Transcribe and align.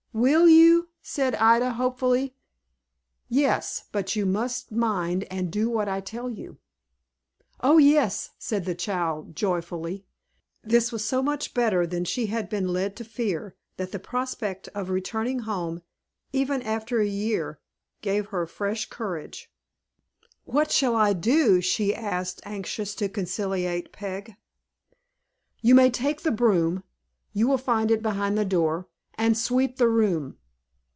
"Will 0.13 0.49
you?" 0.49 0.89
said 1.01 1.35
Ida, 1.35 1.71
hopefully. 1.75 2.35
"Yes. 3.29 3.85
But 3.93 4.13
you 4.13 4.25
must 4.25 4.69
mind 4.69 5.23
and 5.31 5.49
do 5.49 5.69
what 5.69 5.87
I 5.87 6.01
tell 6.01 6.29
you." 6.29 6.57
"O 7.61 7.77
yes," 7.77 8.31
said 8.37 8.65
the 8.65 8.75
child, 8.75 9.37
joyfully. 9.37 10.05
This 10.61 10.91
was 10.91 11.05
so 11.05 11.23
much 11.23 11.53
better 11.53 11.87
than 11.87 12.03
she 12.03 12.25
had 12.25 12.49
been 12.49 12.67
led 12.67 12.97
to 12.97 13.05
fear, 13.05 13.55
that 13.77 13.93
the 13.93 13.99
prospect 13.99 14.67
of 14.75 14.89
returning 14.89 15.39
home, 15.39 15.81
even 16.33 16.61
after 16.61 16.99
a 16.99 17.07
year, 17.07 17.61
gave 18.01 18.27
her 18.27 18.45
fresh 18.45 18.89
courage. 18.89 19.49
"What 20.43 20.71
shall 20.71 20.97
I 20.97 21.13
do?" 21.13 21.61
she 21.61 21.95
asked, 21.95 22.41
anxious 22.43 22.95
to 22.95 23.07
conciliate 23.07 23.93
Peg. 23.93 24.35
"You 25.61 25.73
may 25.73 25.89
take 25.89 26.23
the 26.23 26.31
broom, 26.31 26.83
you 27.31 27.47
will 27.47 27.57
find 27.57 27.89
it 27.91 27.99
just 28.03 28.03
behind 28.03 28.37
the 28.37 28.43
door, 28.43 28.89
and 29.17 29.37
sweep 29.37 29.77
the 29.77 29.87
room." 29.89 30.35